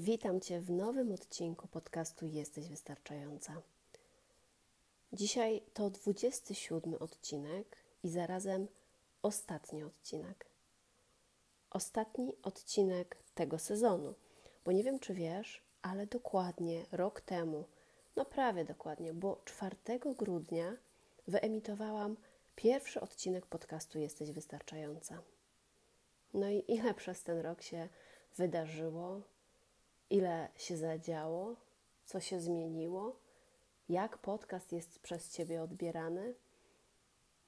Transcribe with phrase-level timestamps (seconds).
[0.00, 3.62] Witam Cię w nowym odcinku podcastu Jesteś Wystarczająca.
[5.12, 8.68] Dzisiaj to 27 odcinek i zarazem
[9.22, 10.46] ostatni odcinek.
[11.70, 14.14] Ostatni odcinek tego sezonu,
[14.64, 17.64] bo nie wiem, czy wiesz, ale dokładnie rok temu,
[18.16, 19.76] no prawie dokładnie, bo 4
[20.18, 20.76] grudnia
[21.28, 22.16] wyemitowałam
[22.56, 25.22] pierwszy odcinek podcastu Jesteś Wystarczająca.
[26.34, 27.88] No i ile przez ten rok się
[28.36, 29.22] wydarzyło,
[30.10, 31.56] ile się zadziało,
[32.04, 33.16] co się zmieniło,
[33.88, 36.34] jak podcast jest przez Ciebie odbierany,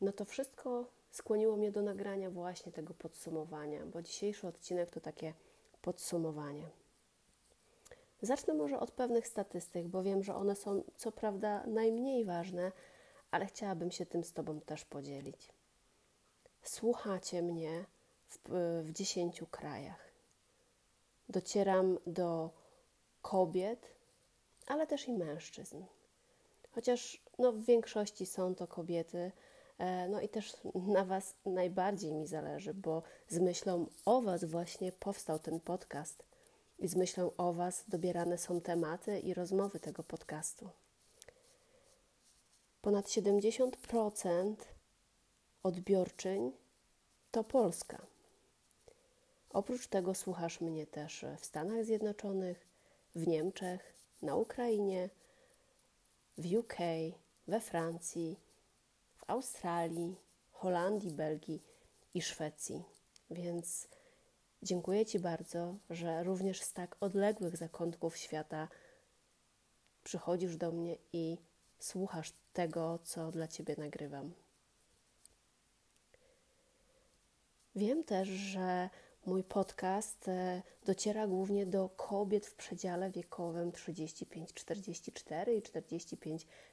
[0.00, 5.34] no to wszystko skłoniło mnie do nagrania właśnie tego podsumowania, bo dzisiejszy odcinek to takie
[5.82, 6.68] podsumowanie.
[8.22, 12.72] Zacznę może od pewnych statystyk, bo wiem, że one są co prawda najmniej ważne,
[13.30, 15.52] ale chciałabym się tym z Tobą też podzielić.
[16.62, 17.84] Słuchacie mnie
[18.28, 18.38] w,
[18.84, 20.09] w 10 krajach
[21.30, 22.50] docieram do
[23.22, 23.86] kobiet,
[24.66, 25.84] ale też i mężczyzn.
[26.70, 29.32] Chociaż no, w większości są to kobiety,
[29.78, 34.92] e, no i też na Was najbardziej mi zależy, bo z myślą o Was właśnie
[34.92, 36.24] powstał ten podcast
[36.78, 40.68] i z myślą o Was dobierane są tematy i rozmowy tego podcastu.
[42.82, 44.54] Ponad 70%
[45.62, 46.52] odbiorczyń
[47.30, 48.06] to Polska.
[49.52, 52.66] Oprócz tego słuchasz mnie też w Stanach Zjednoczonych,
[53.14, 55.10] w Niemczech, na Ukrainie,
[56.38, 56.76] w UK,
[57.46, 58.36] we Francji,
[59.16, 60.16] w Australii,
[60.52, 61.62] Holandii, Belgii
[62.14, 62.84] i Szwecji.
[63.30, 63.88] Więc
[64.62, 68.68] dziękuję Ci bardzo, że również z tak odległych zakątków świata
[70.04, 71.38] przychodzisz do mnie i
[71.78, 74.32] słuchasz tego, co dla Ciebie nagrywam.
[77.76, 78.90] Wiem też, że
[79.26, 85.62] Mój podcast e, dociera głównie do kobiet w przedziale wiekowym 35-44 i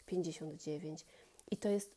[0.08, 1.03] 45-59.
[1.52, 1.96] I to jest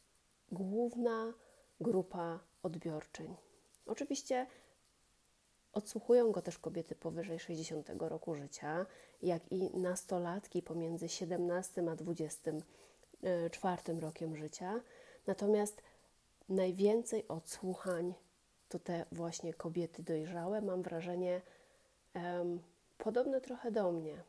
[0.53, 1.33] główna
[1.81, 3.37] grupa odbiorczyń.
[3.87, 4.47] Oczywiście
[5.73, 8.87] odsłuchują go też kobiety powyżej 60 roku życia,
[9.23, 14.81] jak i nastolatki pomiędzy 17 a 24 e, rokiem życia.
[15.27, 15.83] Natomiast
[16.49, 18.15] najwięcej odsłuchań
[18.71, 21.41] to te właśnie kobiety dojrzałe, mam wrażenie,
[22.15, 22.63] um,
[22.99, 24.23] podobne trochę do mnie.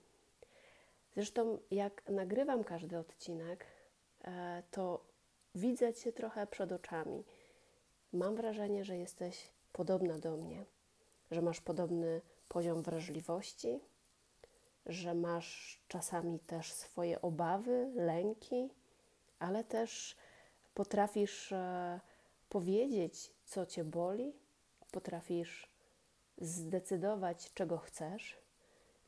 [1.13, 3.65] Zresztą, jak nagrywam każdy odcinek,
[4.23, 5.05] e, to
[5.55, 7.23] widzę Cię trochę przed oczami.
[8.13, 10.65] Mam wrażenie, że jesteś podobna do mnie,
[11.31, 13.79] że masz podobny poziom wrażliwości,
[14.85, 18.69] że masz czasami też swoje obawy, lęki,
[19.39, 20.15] ale też
[20.73, 21.99] potrafisz e,
[22.51, 24.33] powiedzieć, co cię boli,
[24.91, 25.67] potrafisz
[26.37, 28.37] zdecydować, czego chcesz,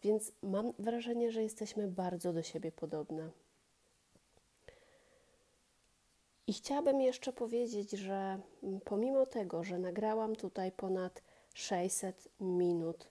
[0.03, 3.29] więc mam wrażenie, że jesteśmy bardzo do siebie podobne.
[6.47, 8.39] I chciałabym jeszcze powiedzieć, że
[8.85, 11.21] pomimo tego, że nagrałam tutaj ponad
[11.53, 13.07] 600 minut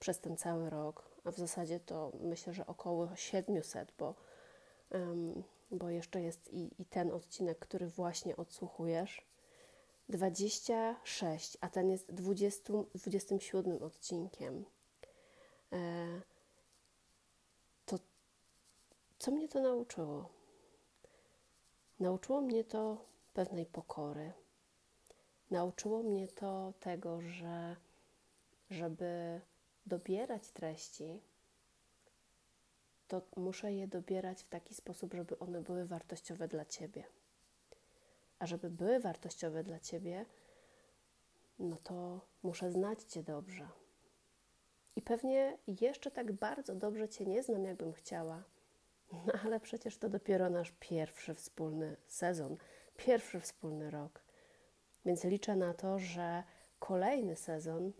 [0.00, 4.14] przez ten cały rok, a w zasadzie to myślę, że około 700, bo,
[4.90, 9.27] um, bo jeszcze jest i, i ten odcinek, który właśnie odsłuchujesz,
[10.08, 14.64] 26, a ten jest 20, 27 odcinkiem.
[15.72, 16.20] E,
[17.86, 17.98] to
[19.18, 20.28] co mnie to nauczyło?
[22.00, 24.32] Nauczyło mnie to pewnej pokory.
[25.50, 27.76] Nauczyło mnie to tego, że
[28.70, 29.40] żeby
[29.86, 31.20] dobierać treści,
[33.08, 37.04] to muszę je dobierać w taki sposób, żeby one były wartościowe dla ciebie.
[38.38, 40.26] A żeby były wartościowe dla ciebie,
[41.58, 43.68] no to muszę znać cię dobrze.
[44.96, 48.44] I pewnie jeszcze tak bardzo dobrze Cię nie znam, jakbym chciała.
[49.12, 52.56] No ale przecież to dopiero nasz pierwszy wspólny sezon,
[52.96, 54.22] pierwszy wspólny rok.
[55.04, 56.42] Więc liczę na to, że
[56.78, 57.92] kolejny sezon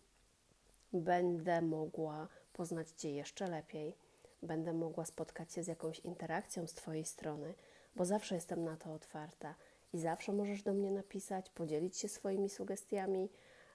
[0.93, 3.97] będę mogła poznać Cię jeszcze lepiej,
[4.43, 7.55] będę mogła spotkać się z jakąś interakcją z Twojej strony,
[7.97, 9.55] bo zawsze jestem na to otwarta
[9.93, 13.29] i zawsze możesz do mnie napisać, podzielić się swoimi sugestiami,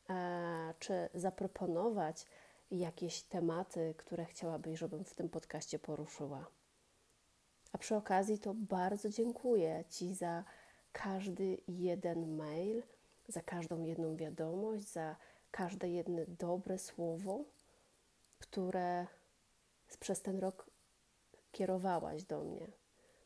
[0.09, 2.25] e, czy zaproponować
[2.71, 6.47] jakieś tematy, które chciałabyś, żebym w tym podcaście poruszyła.
[7.73, 10.43] A przy okazji to bardzo dziękuję Ci za
[10.91, 12.83] każdy jeden mail,
[13.27, 15.15] za każdą jedną wiadomość, za
[15.51, 17.43] każde jedno dobre słowo,
[18.39, 19.07] które
[19.99, 20.69] przez ten rok
[21.51, 22.67] kierowałaś do mnie.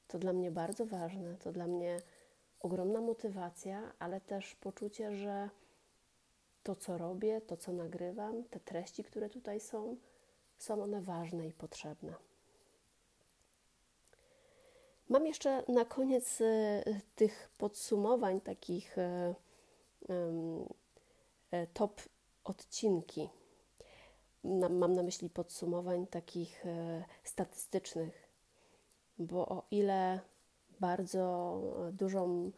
[0.07, 1.97] To dla mnie bardzo ważne, to dla mnie
[2.59, 5.49] ogromna motywacja, ale też poczucie, że
[6.63, 9.97] to, co robię, to, co nagrywam, te treści, które tutaj są,
[10.57, 12.13] są one ważne i potrzebne.
[15.09, 16.83] Mam jeszcze na koniec e,
[17.15, 19.35] tych podsumowań takich e,
[21.51, 22.01] e, top
[22.43, 23.29] odcinki.
[24.69, 26.63] Mam na myśli podsumowań takich
[27.23, 28.29] statystycznych,
[29.19, 30.19] bo o ile
[30.79, 32.51] bardzo dużą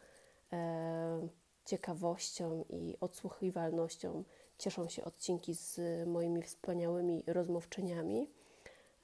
[1.64, 4.24] ciekawością i odsłuchiwalnością
[4.58, 8.28] cieszą się odcinki z moimi wspaniałymi rozmówczyniami,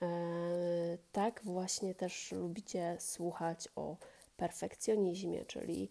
[0.02, 3.96] E, tak właśnie też lubicie słuchać o
[4.36, 5.88] perfekcjonizmie, czyli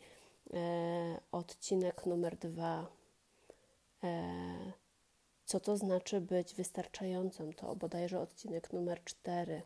[0.54, 0.58] e,
[1.32, 2.88] odcinek numer dwa.
[4.04, 4.72] E,
[5.46, 7.54] co to znaczy być wystarczającym?
[7.54, 9.62] To bodajże odcinek numer cztery.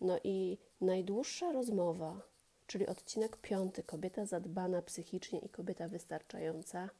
[0.00, 2.20] No i najdłuższa rozmowa,
[2.66, 6.90] czyli odcinek piąty, kobieta zadbana psychicznie i kobieta wystarczająca,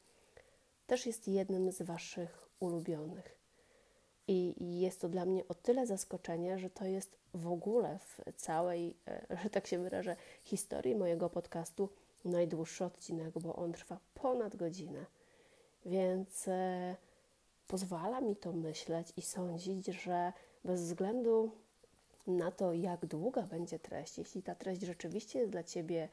[0.87, 3.37] też jest jednym z Waszych ulubionych.
[4.27, 8.95] I jest to dla mnie o tyle zaskoczenie, że to jest w ogóle w całej,
[9.07, 11.89] e, że tak się wyrażę, historii mojego podcastu
[12.25, 15.05] najdłuższy odcinek, bo on trwa ponad godzinę.
[15.85, 16.95] Więc e,
[17.67, 20.33] pozwala mi to myśleć i sądzić, że
[20.63, 21.51] bez względu
[22.27, 26.09] na to, jak długa będzie treść, jeśli ta treść rzeczywiście jest dla Ciebie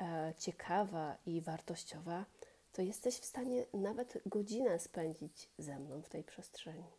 [0.00, 2.24] e, ciekawa i wartościowa,
[2.72, 6.92] to jesteś w stanie nawet godzinę spędzić ze mną w tej przestrzeni.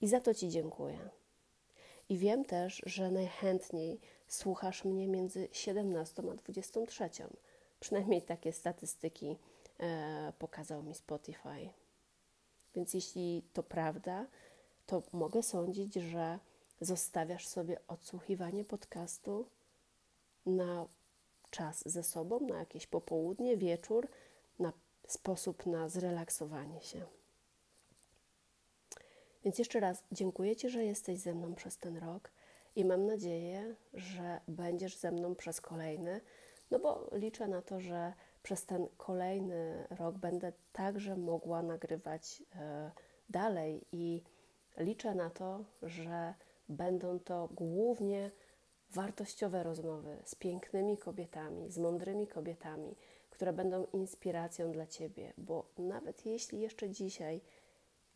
[0.00, 1.10] I za to Ci dziękuję.
[2.08, 7.10] I wiem też, że najchętniej słuchasz mnie między 17 a 23.
[7.80, 9.38] Przynajmniej takie statystyki
[9.78, 11.70] e, pokazał mi Spotify.
[12.74, 14.26] Więc jeśli to prawda,
[14.86, 16.38] to mogę sądzić, że
[16.80, 19.46] zostawiasz sobie odsłuchiwanie podcastu
[20.46, 20.86] na
[21.50, 24.08] czas ze sobą, na jakieś popołudnie, wieczór,
[24.58, 24.72] na
[25.06, 27.06] sposób na zrelaksowanie się.
[29.44, 32.30] Więc jeszcze raz dziękuję Ci, że jesteś ze mną przez ten rok
[32.76, 36.20] i mam nadzieję, że będziesz ze mną przez kolejny,
[36.70, 38.12] no bo liczę na to, że
[38.42, 42.90] przez ten kolejny rok będę także mogła nagrywać e,
[43.28, 44.22] dalej i
[44.76, 46.34] liczę na to, że
[46.70, 48.30] będą to głównie
[48.90, 52.96] wartościowe rozmowy z pięknymi kobietami, z mądrymi kobietami,
[53.30, 57.40] które będą inspiracją dla Ciebie, bo nawet jeśli jeszcze dzisiaj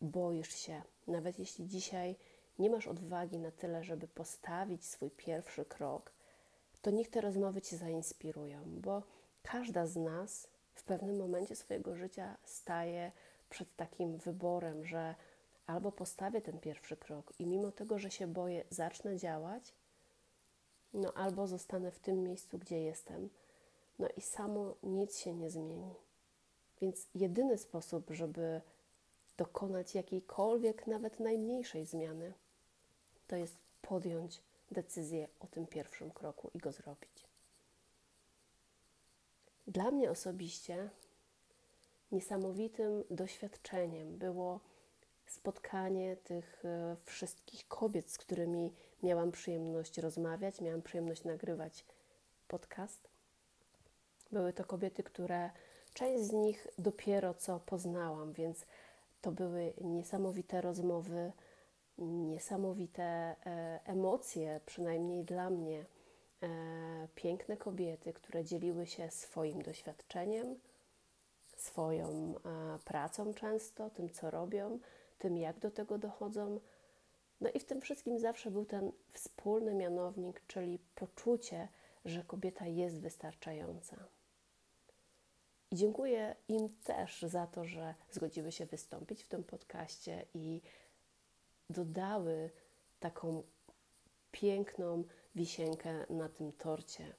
[0.00, 2.16] boisz się, nawet jeśli dzisiaj
[2.58, 6.12] nie masz odwagi na tyle, żeby postawić swój pierwszy krok,
[6.82, 9.02] to niech te rozmowy Cię zainspirują, bo
[9.42, 13.12] każda z nas w pewnym momencie swojego życia staje
[13.50, 15.14] przed takim wyborem, że
[15.66, 19.74] albo postawię ten pierwszy krok i mimo tego, że się boję, zacznę działać,
[20.94, 23.30] no albo zostanę w tym miejscu, gdzie jestem,
[23.98, 25.94] no i samo nic się nie zmieni.
[26.80, 28.60] Więc jedyny sposób, żeby
[29.36, 32.32] dokonać jakiejkolwiek, nawet najmniejszej zmiany,
[33.26, 34.40] to jest podjąć
[34.70, 37.28] decyzję o tym pierwszym kroku i go zrobić.
[39.66, 40.90] Dla mnie osobiście
[42.12, 44.60] niesamowitym doświadczeniem było
[45.26, 51.84] spotkanie tych e, wszystkich kobiet, z którymi miałam przyjemność rozmawiać, miałam przyjemność nagrywać
[52.48, 53.08] podcast.
[54.32, 55.50] Były to kobiety, które
[55.94, 58.66] część z nich dopiero co poznałam, więc
[59.20, 61.32] to były niesamowite rozmowy,
[61.98, 63.36] niesamowite e,
[63.84, 65.84] emocje, przynajmniej dla mnie.
[66.42, 70.56] E, piękne kobiety, które dzieliły się swoim doświadczeniem,
[71.56, 72.34] swoją
[72.84, 74.78] pracą często, tym co robią,
[75.24, 76.60] tym jak do tego dochodzą.
[77.40, 81.68] No i w tym wszystkim zawsze był ten wspólny mianownik, czyli poczucie,
[82.04, 83.96] że kobieta jest wystarczająca.
[85.70, 90.60] I dziękuję im też za to, że zgodziły się wystąpić w tym podcaście i
[91.70, 92.50] dodały
[93.00, 93.42] taką
[94.32, 95.04] piękną
[95.34, 97.14] wisienkę na tym torcie.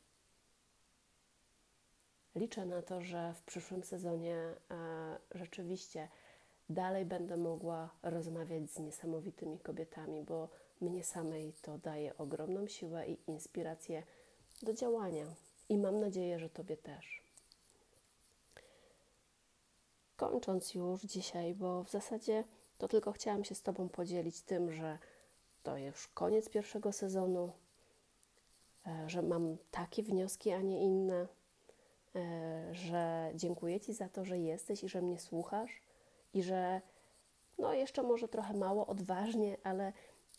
[2.35, 4.55] Liczę na to, że w przyszłym sezonie e,
[5.31, 6.07] rzeczywiście
[6.69, 10.50] dalej będę mogła rozmawiać z niesamowitymi kobietami, bo
[10.81, 14.03] mnie samej to daje ogromną siłę i inspirację
[14.63, 15.25] do działania.
[15.69, 17.24] I mam nadzieję, że Tobie też.
[20.17, 22.43] Kończąc już dzisiaj, bo w zasadzie
[22.77, 24.98] to tylko chciałam się z Tobą podzielić tym, że
[25.63, 27.51] to już koniec pierwszego sezonu,
[28.88, 31.27] e, że mam takie wnioski, a nie inne,
[32.15, 35.81] e, że dziękuję Ci za to, że jesteś i że mnie słuchasz
[36.36, 36.82] i że
[37.58, 39.94] no jeszcze może trochę mało odważnie, ale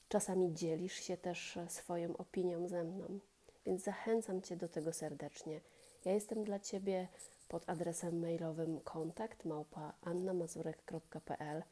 [0.08, 3.20] czasami dzielisz się też swoją opinią ze mną.
[3.66, 5.60] Więc zachęcam Cię do tego serdecznie.
[6.04, 7.08] Ja jestem dla Ciebie
[7.48, 11.62] pod adresem mailowym kontakt małpa annamazurek.pl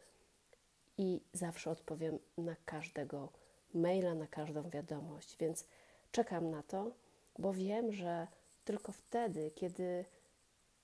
[0.98, 3.28] i zawsze odpowiem na każdego
[3.74, 5.64] maila, na każdą wiadomość, więc
[6.12, 6.90] czekam na to,
[7.38, 8.26] bo wiem, że
[8.64, 10.04] tylko wtedy, kiedy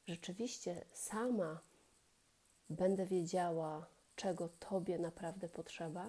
[0.07, 1.61] rzeczywiście sama
[2.71, 3.87] będę wiedziała,
[4.17, 6.09] czego Tobie naprawdę potrzeba,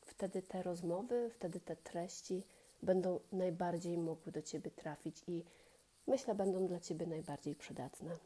[0.00, 2.42] wtedy te rozmowy, wtedy te treści
[2.82, 5.44] będą najbardziej mogły do Ciebie trafić i
[6.06, 8.16] myślę, będą dla Ciebie najbardziej przydatne.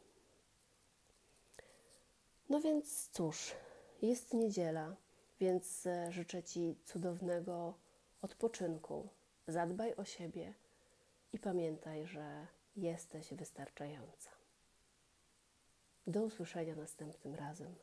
[2.49, 3.55] No więc cóż,
[4.01, 4.95] jest niedziela,
[5.39, 7.73] więc e, życzę Ci cudownego
[8.21, 9.07] odpoczynku.
[9.47, 10.53] Zadbaj o siebie
[11.33, 14.34] i pamiętaj, że jesteś wystarczająca.
[16.07, 17.75] Do usłyszenia następnym razem.